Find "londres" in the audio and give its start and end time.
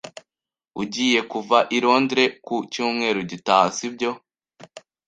1.83-2.35